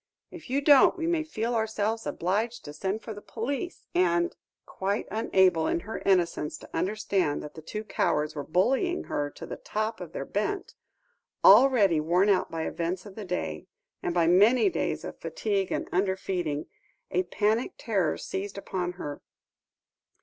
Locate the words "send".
2.73-3.03